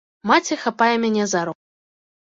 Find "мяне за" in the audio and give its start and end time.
1.05-1.45